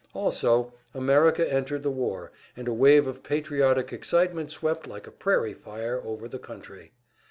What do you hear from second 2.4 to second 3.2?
and a wave